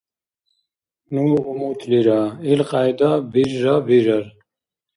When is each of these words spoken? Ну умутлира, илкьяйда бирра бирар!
Ну 1.13 1.25
умутлира, 1.51 2.21
илкьяйда 2.51 3.11
бирра 3.31 3.75
бирар! 3.87 4.25